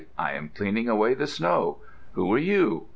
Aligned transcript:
I 0.17 0.31
am 0.31 0.49
cleaning 0.49 0.89
away 0.89 1.13
the 1.13 1.27
snow. 1.27 1.77
Who 2.13 2.33
are 2.33 2.39
you? 2.39 2.87